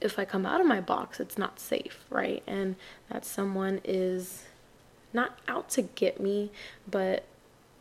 if 0.00 0.18
I 0.18 0.24
come 0.24 0.46
out 0.46 0.60
of 0.60 0.66
my 0.66 0.80
box, 0.80 1.20
it's 1.20 1.38
not 1.38 1.60
safe, 1.60 2.04
right? 2.08 2.42
And 2.46 2.76
that 3.10 3.24
someone 3.24 3.80
is 3.84 4.44
not 5.12 5.38
out 5.46 5.68
to 5.70 5.82
get 5.82 6.20
me, 6.20 6.50
but 6.90 7.24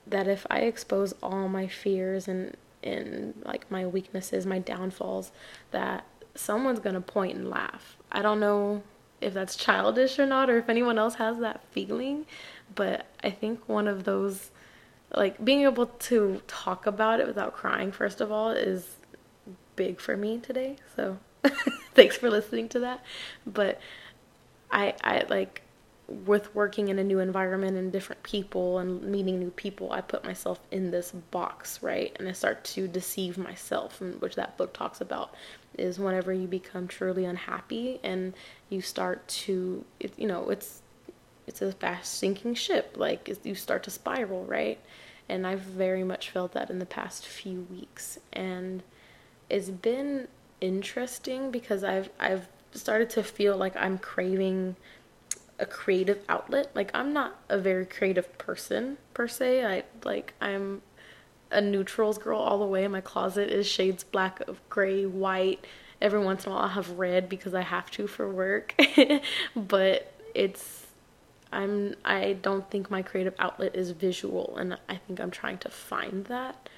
that 0.07 0.27
if 0.27 0.45
I 0.49 0.59
expose 0.59 1.13
all 1.21 1.47
my 1.47 1.67
fears 1.67 2.27
and 2.27 2.55
and 2.81 3.33
like 3.45 3.69
my 3.69 3.85
weaknesses, 3.85 4.45
my 4.45 4.59
downfalls, 4.59 5.31
that 5.71 6.05
someone's 6.35 6.79
gonna 6.79 7.01
point 7.01 7.37
and 7.37 7.49
laugh. 7.49 7.97
I 8.11 8.21
don't 8.21 8.39
know 8.39 8.83
if 9.21 9.33
that's 9.33 9.55
childish 9.55 10.17
or 10.17 10.25
not, 10.25 10.49
or 10.49 10.57
if 10.57 10.69
anyone 10.69 10.97
else 10.97 11.15
has 11.15 11.39
that 11.39 11.61
feeling, 11.71 12.25
but 12.73 13.05
I 13.23 13.31
think 13.31 13.67
one 13.67 13.87
of 13.87 14.05
those, 14.05 14.51
like 15.13 15.43
being 15.43 15.63
able 15.63 15.87
to 15.87 16.41
talk 16.47 16.85
about 16.85 17.19
it 17.19 17.27
without 17.27 17.53
crying, 17.53 17.91
first 17.91 18.21
of 18.21 18.31
all, 18.31 18.51
is 18.51 18.95
big 19.75 19.99
for 19.99 20.15
me 20.15 20.37
today. 20.37 20.77
So 20.95 21.17
thanks 21.93 22.17
for 22.17 22.29
listening 22.29 22.69
to 22.69 22.79
that. 22.79 23.03
But 23.45 23.79
I, 24.71 24.93
I 25.03 25.25
like 25.29 25.63
with 26.09 26.53
working 26.55 26.87
in 26.89 26.97
a 26.97 27.03
new 27.03 27.19
environment 27.19 27.77
and 27.77 27.91
different 27.91 28.23
people 28.23 28.79
and 28.79 29.01
meeting 29.03 29.39
new 29.39 29.51
people, 29.51 29.91
I 29.91 30.01
put 30.01 30.23
myself 30.23 30.59
in 30.71 30.91
this 30.91 31.11
box, 31.11 31.81
right? 31.83 32.15
And 32.19 32.27
I 32.27 32.31
start 32.31 32.63
to 32.65 32.87
deceive 32.87 33.37
myself, 33.37 34.01
which 34.01 34.35
that 34.35 34.57
book 34.57 34.73
talks 34.73 35.01
about 35.01 35.35
is 35.77 35.99
whenever 35.99 36.33
you 36.33 36.47
become 36.47 36.87
truly 36.87 37.25
unhappy 37.25 37.99
and 38.03 38.33
you 38.69 38.81
start 38.81 39.27
to, 39.27 39.85
it, 39.99 40.13
you 40.17 40.27
know, 40.27 40.49
it's 40.49 40.81
it's 41.47 41.61
a 41.63 41.71
fast 41.71 42.19
sinking 42.19 42.53
ship. 42.53 42.95
Like 42.97 43.29
you 43.43 43.55
start 43.55 43.83
to 43.83 43.91
spiral, 43.91 44.45
right? 44.45 44.79
And 45.27 45.45
I've 45.45 45.61
very 45.61 46.03
much 46.03 46.29
felt 46.29 46.53
that 46.53 46.69
in 46.69 46.79
the 46.79 46.85
past 46.85 47.25
few 47.25 47.67
weeks, 47.69 48.17
and 48.33 48.81
it's 49.49 49.69
been 49.69 50.27
interesting 50.61 51.51
because 51.51 51.83
I've 51.83 52.09
I've 52.19 52.47
started 52.71 53.09
to 53.11 53.23
feel 53.23 53.57
like 53.57 53.75
I'm 53.75 53.97
craving 53.97 54.75
a 55.59 55.65
creative 55.65 56.23
outlet. 56.29 56.71
Like 56.73 56.91
I'm 56.93 57.13
not 57.13 57.39
a 57.49 57.57
very 57.57 57.85
creative 57.85 58.37
person 58.37 58.97
per 59.13 59.27
se. 59.27 59.65
I 59.65 59.83
like 60.03 60.33
I'm 60.41 60.81
a 61.51 61.61
neutrals 61.61 62.17
girl 62.17 62.39
all 62.39 62.59
the 62.59 62.65
way. 62.65 62.87
My 62.87 63.01
closet 63.01 63.49
is 63.49 63.67
shades 63.67 64.03
black 64.03 64.39
of 64.47 64.59
gray, 64.69 65.05
white. 65.05 65.65
Every 66.01 66.23
once 66.23 66.45
in 66.45 66.51
a 66.51 66.55
while 66.55 66.63
I'll 66.63 66.69
have 66.69 66.91
red 66.91 67.27
because 67.27 67.53
I 67.53 67.61
have 67.61 67.91
to 67.91 68.07
for 68.07 68.31
work. 68.31 68.73
but 69.55 70.13
it's 70.33 70.87
I'm 71.51 71.95
I 72.05 72.33
don't 72.41 72.69
think 72.69 72.89
my 72.89 73.01
creative 73.01 73.35
outlet 73.39 73.75
is 73.75 73.91
visual 73.91 74.55
and 74.57 74.77
I 74.87 74.95
think 74.95 75.19
I'm 75.19 75.31
trying 75.31 75.57
to 75.59 75.69
find 75.69 76.25
that. 76.25 76.69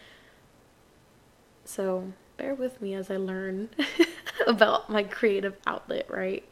So 1.65 2.13
bear 2.37 2.55
with 2.55 2.81
me 2.81 2.95
as 2.95 3.11
I 3.11 3.17
learn 3.17 3.69
about 4.47 4.89
my 4.89 5.03
creative 5.03 5.57
outlet, 5.67 6.07
right? 6.09 6.49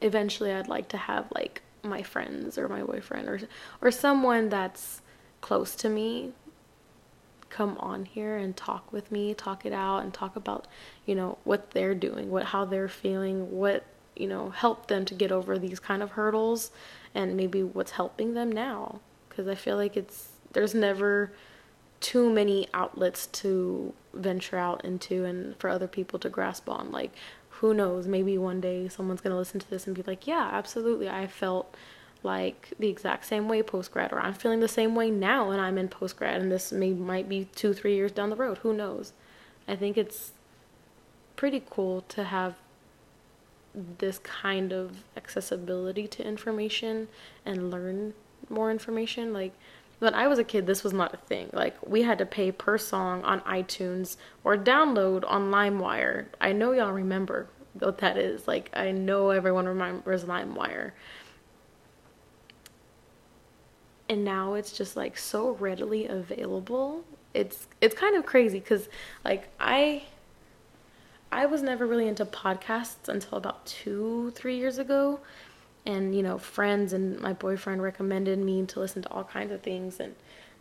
Eventually 0.00 0.52
I'd 0.52 0.68
like 0.68 0.88
to 0.88 0.96
have 0.96 1.26
like 1.34 1.62
my 1.82 2.02
friends 2.02 2.58
or 2.58 2.68
my 2.68 2.82
boyfriend 2.82 3.28
or 3.28 3.40
or 3.80 3.90
someone 3.90 4.48
that's 4.48 5.00
close 5.40 5.74
to 5.76 5.88
me 5.88 6.32
come 7.50 7.76
on 7.80 8.04
here 8.06 8.36
and 8.36 8.56
talk 8.56 8.92
with 8.92 9.12
me, 9.12 9.34
talk 9.34 9.66
it 9.66 9.72
out 9.72 9.98
and 9.98 10.14
talk 10.14 10.36
about, 10.36 10.66
you 11.04 11.14
know, 11.14 11.36
what 11.44 11.72
they're 11.72 11.94
doing, 11.94 12.30
what 12.30 12.46
how 12.46 12.64
they're 12.64 12.88
feeling, 12.88 13.50
what, 13.50 13.84
you 14.16 14.26
know, 14.26 14.50
help 14.50 14.86
them 14.86 15.04
to 15.04 15.14
get 15.14 15.30
over 15.30 15.58
these 15.58 15.80
kind 15.80 16.02
of 16.02 16.12
hurdles 16.12 16.70
and 17.14 17.36
maybe 17.36 17.62
what's 17.62 17.92
helping 17.92 18.34
them 18.34 18.50
now. 18.50 19.00
Because 19.28 19.48
I 19.48 19.54
feel 19.54 19.76
like 19.76 19.96
it's 19.96 20.28
there's 20.52 20.74
never 20.74 21.32
too 22.00 22.30
many 22.30 22.66
outlets 22.72 23.26
to 23.26 23.92
venture 24.14 24.56
out 24.56 24.84
into 24.84 25.24
and 25.24 25.56
for 25.58 25.68
other 25.68 25.88
people 25.88 26.18
to 26.20 26.30
grasp 26.30 26.68
on. 26.68 26.90
Like 26.90 27.12
who 27.60 27.74
knows, 27.74 28.06
maybe 28.06 28.38
one 28.38 28.58
day 28.58 28.88
someone's 28.88 29.20
going 29.20 29.32
to 29.32 29.36
listen 29.36 29.60
to 29.60 29.68
this 29.68 29.86
and 29.86 29.94
be 29.94 30.02
like, 30.02 30.26
yeah, 30.26 30.48
absolutely. 30.50 31.10
I 31.10 31.26
felt 31.26 31.74
like 32.22 32.72
the 32.78 32.88
exact 32.88 33.26
same 33.26 33.48
way 33.48 33.62
post 33.62 33.92
grad, 33.92 34.14
or 34.14 34.20
I'm 34.20 34.32
feeling 34.32 34.60
the 34.60 34.68
same 34.68 34.94
way 34.94 35.10
now 35.10 35.50
and 35.50 35.60
I'm 35.60 35.76
in 35.76 35.88
post 35.88 36.16
grad, 36.16 36.40
and 36.40 36.50
this 36.50 36.72
may 36.72 36.90
might 36.90 37.28
be 37.28 37.48
two, 37.54 37.74
three 37.74 37.94
years 37.94 38.12
down 38.12 38.30
the 38.30 38.36
road. 38.36 38.58
Who 38.58 38.72
knows? 38.72 39.12
I 39.68 39.76
think 39.76 39.98
it's 39.98 40.32
pretty 41.36 41.62
cool 41.68 42.00
to 42.08 42.24
have 42.24 42.54
this 43.74 44.18
kind 44.20 44.72
of 44.72 45.04
accessibility 45.14 46.08
to 46.08 46.26
information 46.26 47.08
and 47.44 47.70
learn 47.70 48.14
more 48.48 48.70
information. 48.70 49.34
Like, 49.34 49.52
when 50.00 50.14
I 50.14 50.26
was 50.26 50.38
a 50.38 50.44
kid, 50.44 50.66
this 50.66 50.82
was 50.82 50.92
not 50.92 51.14
a 51.14 51.18
thing. 51.18 51.50
Like, 51.52 51.76
we 51.86 52.02
had 52.02 52.18
to 52.18 52.26
pay 52.26 52.50
per 52.50 52.78
song 52.78 53.22
on 53.22 53.40
iTunes 53.42 54.16
or 54.42 54.56
download 54.56 55.24
on 55.26 55.50
LimeWire. 55.50 56.26
I 56.40 56.52
know 56.52 56.72
y'all 56.72 56.92
remember 56.92 57.48
what 57.78 57.98
that 57.98 58.16
is. 58.16 58.48
Like, 58.48 58.70
I 58.72 58.90
know 58.90 59.30
everyone 59.30 59.66
remembers 59.66 60.24
LimeWire. 60.24 60.92
And 64.08 64.24
now 64.24 64.54
it's 64.54 64.72
just 64.72 64.96
like 64.96 65.16
so 65.16 65.50
readily 65.50 66.06
available. 66.06 67.04
It's 67.32 67.68
it's 67.80 67.94
kind 67.94 68.16
of 68.16 68.26
crazy 68.26 68.58
cuz 68.58 68.88
like 69.24 69.50
I 69.60 70.02
I 71.30 71.46
was 71.46 71.62
never 71.62 71.86
really 71.86 72.08
into 72.08 72.24
podcasts 72.24 73.08
until 73.08 73.38
about 73.38 73.64
2 73.66 74.32
3 74.34 74.56
years 74.56 74.78
ago 74.78 75.20
and 75.86 76.14
you 76.14 76.22
know 76.22 76.38
friends 76.38 76.92
and 76.92 77.18
my 77.20 77.32
boyfriend 77.32 77.82
recommended 77.82 78.38
me 78.38 78.64
to 78.66 78.80
listen 78.80 79.02
to 79.02 79.10
all 79.10 79.24
kinds 79.24 79.52
of 79.52 79.62
things 79.62 79.98
and 80.00 80.14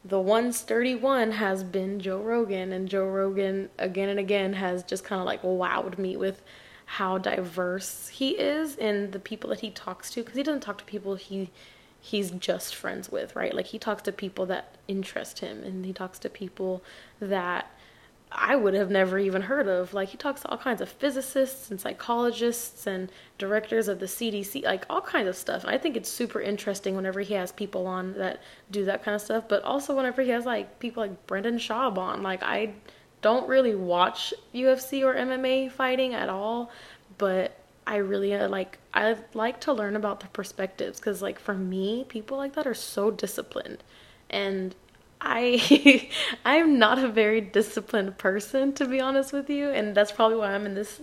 the 0.05 0.19
one 0.19 0.53
sturdy 0.53 0.95
one 0.95 1.31
has 1.31 1.63
been 1.63 1.99
Joe 1.99 2.21
Rogan 2.21 2.71
and 2.71 2.88
Joe 2.88 3.05
Rogan 3.05 3.69
again 3.77 4.09
and 4.09 4.19
again 4.19 4.53
has 4.53 4.83
just 4.83 5.03
kind 5.03 5.19
of 5.19 5.25
like 5.25 5.41
wowed 5.41 5.97
me 5.97 6.15
with 6.15 6.41
how 6.85 7.17
diverse 7.17 8.07
he 8.07 8.31
is 8.31 8.75
and 8.77 9.11
the 9.11 9.19
people 9.19 9.49
that 9.49 9.59
he 9.59 9.69
talks 9.69 10.09
to 10.11 10.21
because 10.21 10.38
he 10.38 10.43
doesn't 10.43 10.61
talk 10.61 10.77
to 10.77 10.85
people 10.85 11.15
he 11.15 11.49
he's 11.99 12.31
just 12.31 12.75
friends 12.75 13.09
with 13.11 13.35
right? 13.35 13.53
Like 13.53 13.67
he 13.67 13.79
talks 13.79 14.01
to 14.03 14.11
people 14.11 14.45
that 14.45 14.75
interest 14.88 15.39
him 15.39 15.63
and 15.63 15.85
he 15.85 15.91
talks 15.91 16.17
to 16.19 16.29
people 16.29 16.81
that 17.19 17.69
I 18.31 18.55
would 18.55 18.75
have 18.75 18.91
never 18.91 19.17
even 19.17 19.41
heard 19.41 19.67
of. 19.67 19.93
Like 19.93 20.09
he 20.09 20.17
talks 20.17 20.41
to 20.41 20.50
all 20.50 20.57
kinds 20.57 20.81
of 20.81 20.89
physicists 20.89 21.71
and 21.71 21.81
psychologists 21.81 22.86
and 22.86 23.12
directors 23.39 23.88
of 23.88 24.00
the 24.00 24.05
CDC, 24.05 24.63
like 24.63 24.86
all 24.89 25.01
kinds 25.01 25.27
of 25.27 25.36
stuff. 25.36 25.65
I 25.65 25.77
think 25.77 25.98
it's 25.98 26.09
super 26.09 26.39
interesting 26.39 26.95
whenever 26.95 27.21
he 27.21 27.33
has 27.33 27.51
people 27.51 27.88
on 27.88 28.13
that 28.13 28.41
do 28.69 28.86
that 28.86 29.03
kind 29.03 29.15
of 29.15 29.21
stuff, 29.21 29.45
but 29.48 29.63
also 29.63 29.95
whenever 29.95 30.21
he 30.21 30.29
has 30.29 30.45
like 30.45 30.79
people 30.79 31.01
like 31.01 31.27
Brendan 31.27 31.57
Schaub 31.57 31.98
on. 31.98 32.21
Like 32.21 32.43
I 32.43 32.74
don't 33.21 33.48
really 33.48 33.74
watch 33.75 34.33
UFC 34.53 35.03
or 35.03 35.15
MMA 35.15 35.71
fighting 35.71 36.13
at 36.13 36.29
all, 36.29 36.71
but 37.17 37.57
I 37.88 37.98
really 37.98 38.36
uh, 38.36 38.48
like 38.48 38.77
I 38.93 39.15
like 39.33 39.59
to 39.62 39.74
learn 39.74 39.95
about 39.95 40.19
the 40.19 40.27
perspectives 40.27 41.00
cuz 41.00 41.24
like 41.24 41.39
for 41.39 41.55
me, 41.55 42.05
people 42.07 42.38
like 42.38 42.53
that 42.53 42.67
are 42.67 42.75
so 42.75 43.09
disciplined 43.09 43.83
and 44.29 44.75
I 45.21 46.09
I'm 46.45 46.79
not 46.79 46.99
a 46.99 47.09
very 47.09 47.41
disciplined 47.41 48.17
person 48.17 48.73
to 48.73 48.85
be 48.85 48.99
honest 48.99 49.33
with 49.33 49.49
you 49.49 49.69
and 49.69 49.95
that's 49.95 50.11
probably 50.11 50.38
why 50.38 50.53
I'm 50.53 50.65
in 50.65 50.75
this 50.75 51.01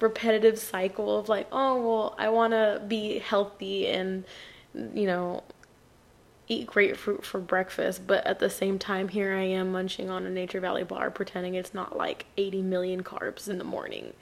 repetitive 0.00 0.58
cycle 0.58 1.18
of 1.18 1.28
like 1.28 1.46
oh 1.52 1.80
well 1.80 2.16
I 2.18 2.30
want 2.30 2.52
to 2.52 2.82
be 2.86 3.18
healthy 3.18 3.86
and 3.86 4.24
you 4.74 5.06
know 5.06 5.42
eat 6.48 6.66
grapefruit 6.66 7.24
for 7.24 7.38
breakfast 7.38 8.06
but 8.06 8.26
at 8.26 8.38
the 8.38 8.50
same 8.50 8.78
time 8.78 9.08
here 9.08 9.34
I 9.34 9.42
am 9.42 9.72
munching 9.72 10.10
on 10.10 10.26
a 10.26 10.30
Nature 10.30 10.60
Valley 10.60 10.84
bar 10.84 11.10
pretending 11.10 11.54
it's 11.54 11.74
not 11.74 11.96
like 11.96 12.26
80 12.36 12.62
million 12.62 13.02
carbs 13.02 13.48
in 13.48 13.58
the 13.58 13.64
morning 13.64 14.14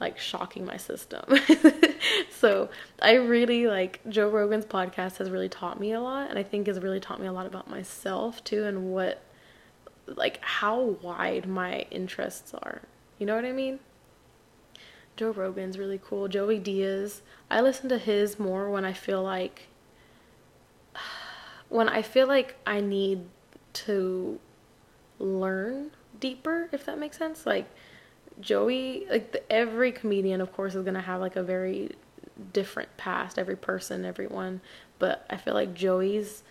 like 0.00 0.18
shocking 0.18 0.64
my 0.64 0.76
system. 0.76 1.24
so 2.30 2.68
I 3.00 3.14
really 3.14 3.66
like 3.66 4.00
Joe 4.08 4.28
Rogan's 4.28 4.64
podcast 4.64 5.18
has 5.18 5.30
really 5.30 5.48
taught 5.48 5.78
me 5.78 5.92
a 5.92 6.00
lot 6.00 6.28
and 6.28 6.38
I 6.38 6.42
think 6.42 6.66
has 6.66 6.80
really 6.80 7.00
taught 7.00 7.20
me 7.20 7.26
a 7.26 7.32
lot 7.32 7.46
about 7.46 7.70
myself 7.70 8.42
too 8.42 8.64
and 8.64 8.92
what 8.92 9.22
like 10.06 10.38
how 10.42 10.80
wide 11.02 11.46
my 11.46 11.86
interests 11.90 12.52
are. 12.54 12.82
You 13.18 13.26
know 13.26 13.36
what 13.36 13.44
I 13.44 13.52
mean? 13.52 13.78
Joe 15.16 15.30
Rogan's 15.30 15.78
really 15.78 16.00
cool. 16.02 16.28
Joey 16.28 16.58
Diaz. 16.58 17.22
I 17.50 17.60
listen 17.60 17.88
to 17.90 17.98
his 17.98 18.38
more 18.38 18.70
when 18.70 18.84
I 18.84 18.92
feel 18.92 19.22
like 19.22 19.68
when 21.68 21.88
I 21.88 22.02
feel 22.02 22.26
like 22.26 22.56
I 22.66 22.80
need 22.80 23.26
to 23.74 24.40
learn 25.18 25.92
deeper, 26.18 26.68
if 26.72 26.84
that 26.86 26.98
makes 26.98 27.18
sense. 27.18 27.46
Like 27.46 27.70
Joey, 28.40 29.06
like 29.10 29.32
the, 29.32 29.52
every 29.52 29.92
comedian, 29.92 30.40
of 30.40 30.52
course, 30.52 30.74
is 30.74 30.84
gonna 30.84 31.02
have 31.02 31.20
like 31.20 31.36
a 31.36 31.42
very 31.42 31.92
different 32.52 32.96
past. 32.96 33.38
Every 33.38 33.56
person, 33.56 34.04
everyone, 34.04 34.60
but 34.98 35.26
I 35.30 35.36
feel 35.36 35.54
like 35.54 35.74
Joey's 35.74 36.42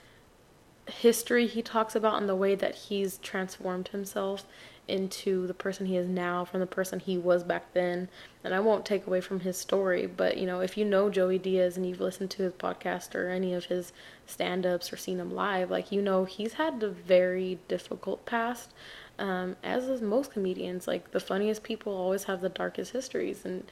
history 0.88 1.47
he 1.47 1.61
talks 1.61 1.95
about 1.95 2.19
and 2.19 2.27
the 2.27 2.35
way 2.35 2.55
that 2.55 2.75
he's 2.75 3.17
transformed 3.19 3.89
himself 3.89 4.45
into 4.88 5.47
the 5.47 5.53
person 5.53 5.85
he 5.85 5.95
is 5.95 6.07
now 6.07 6.43
from 6.43 6.59
the 6.59 6.65
person 6.65 7.00
he 7.00 7.17
was 7.17 7.43
back 7.43 7.73
then. 7.73 8.09
And 8.43 8.53
I 8.53 8.59
won't 8.59 8.85
take 8.85 9.07
away 9.07 9.21
from 9.21 9.41
his 9.41 9.57
story, 9.57 10.05
but 10.05 10.38
you 10.38 10.45
know, 10.45 10.59
if 10.59 10.77
you 10.77 10.83
know 10.83 11.09
Joey 11.09 11.38
Diaz 11.38 11.77
and 11.77 11.85
you've 11.85 12.01
listened 12.01 12.31
to 12.31 12.43
his 12.43 12.53
podcast 12.53 13.15
or 13.15 13.29
any 13.29 13.53
of 13.53 13.65
his 13.65 13.93
stand 14.25 14.65
ups 14.65 14.91
or 14.91 14.97
seen 14.97 15.19
him 15.19 15.33
live, 15.33 15.71
like 15.71 15.91
you 15.91 16.01
know, 16.01 16.25
he's 16.25 16.53
had 16.53 16.81
a 16.83 16.89
very 16.89 17.59
difficult 17.67 18.25
past 18.25 18.73
Um, 19.22 19.56
as 19.62 19.88
is 19.88 20.01
most 20.01 20.32
comedians, 20.32 20.88
like 20.88 21.12
the 21.12 21.20
funniest 21.20 21.62
people 21.62 21.94
always 21.94 22.24
have 22.24 22.42
the 22.42 22.50
darkest 22.50 22.92
histories, 22.92 23.46
and 23.46 23.63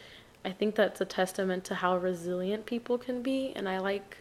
I 0.46 0.52
think 0.52 0.76
that's 0.76 1.02
a 1.02 1.06
testament 1.06 1.64
to 1.66 1.76
how 1.76 1.98
resilient 1.98 2.68
people 2.68 3.00
can 3.00 3.24
be. 3.24 3.52
And 3.56 3.68
I 3.68 3.80
like, 3.80 4.18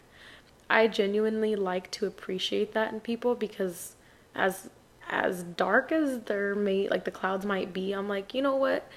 I 0.71 0.87
genuinely 0.87 1.55
like 1.55 1.91
to 1.91 2.07
appreciate 2.07 2.73
that 2.73 2.91
in 2.91 2.99
people 2.99 3.35
because, 3.35 3.95
as 4.33 4.71
as 5.07 5.43
dark 5.43 5.91
as 5.91 6.21
their 6.21 6.55
may 6.55 6.89
like 6.89 7.05
the 7.05 7.11
clouds 7.11 7.45
might 7.45 7.73
be, 7.73 7.93
I'm 7.93 8.09
like, 8.09 8.33
you 8.33 8.41
know 8.41 8.55
what? 8.55 8.89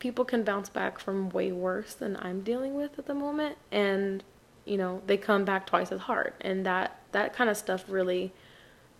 People 0.00 0.24
can 0.24 0.42
bounce 0.42 0.68
back 0.68 0.98
from 0.98 1.30
way 1.30 1.52
worse 1.52 1.94
than 1.94 2.16
I'm 2.16 2.40
dealing 2.40 2.74
with 2.74 2.98
at 2.98 3.06
the 3.06 3.14
moment, 3.14 3.56
and 3.70 4.24
you 4.64 4.78
know 4.78 5.00
they 5.06 5.16
come 5.16 5.44
back 5.44 5.64
twice 5.64 5.92
as 5.92 6.00
hard, 6.00 6.32
and 6.40 6.66
that 6.66 6.98
that 7.12 7.34
kind 7.34 7.48
of 7.48 7.56
stuff 7.56 7.84
really 7.86 8.32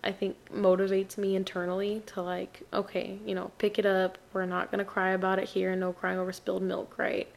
I 0.03 0.11
think 0.11 0.37
motivates 0.53 1.17
me 1.17 1.35
internally 1.35 2.01
to 2.07 2.21
like, 2.21 2.63
okay, 2.71 3.19
you 3.25 3.35
know, 3.35 3.51
pick 3.57 3.77
it 3.77 3.85
up. 3.85 4.17
We're 4.31 4.45
not 4.45 4.71
going 4.71 4.79
to 4.79 4.85
cry 4.85 5.11
about 5.11 5.39
it 5.39 5.49
here. 5.49 5.75
No 5.75 5.91
crying 5.91 6.19
over 6.19 6.31
spilled 6.31 6.63
milk, 6.63 6.97
right? 6.97 7.27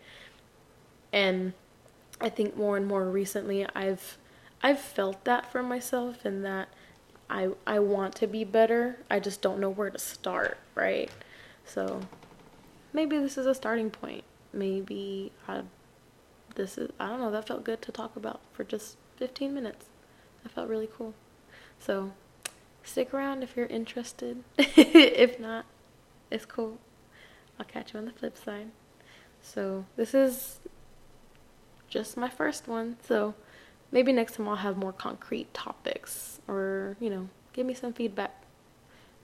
And 1.13 1.55
I 2.21 2.29
think 2.29 2.57
more 2.57 2.77
and 2.77 2.87
more 2.87 3.05
recently 3.11 3.67
I've 3.75 4.17
I've 4.63 4.79
felt 4.79 5.25
that 5.25 5.51
for 5.51 5.63
myself 5.63 6.25
and 6.25 6.45
that 6.45 6.69
I 7.29 7.51
I 7.67 7.81
want 7.81 8.15
to 8.17 8.29
be 8.29 8.45
better. 8.45 8.99
I 9.11 9.19
just 9.19 9.43
don't 9.43 9.59
know 9.59 9.71
where 9.71 9.91
to 9.91 9.99
start, 9.99 10.59
right? 10.77 11.11
So 11.65 12.01
maybe 12.93 13.19
this 13.19 13.37
is 13.37 13.47
a 13.47 13.55
starting 13.55 13.91
point. 13.91 14.23
Maybe 14.53 15.33
I 15.49 15.63
this 16.55 16.79
is 16.79 16.91
I 17.01 17.09
don't 17.09 17.19
know, 17.19 17.31
that 17.33 17.49
felt 17.49 17.65
good 17.65 17.83
to 17.83 17.93
talk 17.93 18.15
about 18.15 18.41
for 18.53 18.63
just 18.63 18.97
15 19.17 19.53
minutes. 19.53 19.87
That 20.45 20.53
felt 20.53 20.69
really 20.69 20.89
cool. 20.97 21.15
So 21.81 22.13
stick 22.85 23.13
around 23.15 23.43
if 23.43 23.57
you're 23.57 23.67
interested. 23.67 24.43
if 24.59 25.39
not, 25.39 25.65
it's 26.31 26.47
cool. 26.47 26.79
I'll 27.59 27.67
catch 27.67 27.93
you 27.93 27.99
on 27.99 28.07
the 28.07 28.13
flip 28.13 28.37
side. 28.37 28.71
So, 29.41 29.85
this 29.97 30.15
is 30.15 30.61
just 31.89 32.17
my 32.17 32.29
first 32.29 32.69
one. 32.69 32.97
So, 33.07 33.35
maybe 33.91 34.13
next 34.13 34.37
time 34.37 34.49
I'll 34.49 34.57
have 34.57 34.77
more 34.77 34.93
concrete 34.93 35.53
topics 35.53 36.41
or, 36.49 36.97
you 37.01 37.11
know, 37.11 37.29
give 37.53 37.67
me 37.67 37.75
some 37.75 37.93
feedback. 37.93 38.43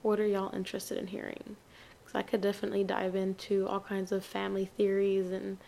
What 0.03 0.21
are 0.21 0.27
y'all 0.27 0.55
interested 0.55 0.99
in 0.99 1.09
hearing? 1.09 1.57
Because 2.00 2.15
I 2.15 2.23
could 2.23 2.41
definitely 2.41 2.85
dive 2.85 3.17
into 3.17 3.67
all 3.67 3.81
kinds 3.81 4.12
of 4.12 4.25
family 4.25 4.67
theories 4.77 5.31
and 5.31 5.59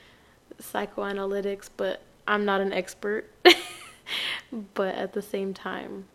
psychoanalytics, 0.60 1.68
but 1.76 2.02
I'm 2.26 2.44
not 2.44 2.60
an 2.60 2.72
expert. 2.72 3.30
but 4.74 4.94
at 4.94 5.12
the 5.12 5.22
same 5.22 5.54
time, 5.54 6.06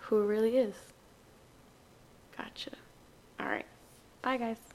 who 0.00 0.22
really 0.24 0.56
is? 0.56 0.74
Gotcha. 2.42 2.70
All 3.38 3.46
right. 3.46 3.66
Bye, 4.22 4.36
guys. 4.36 4.71